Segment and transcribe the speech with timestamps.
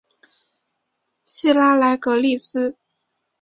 [1.25, 2.75] 希拉莱格利斯。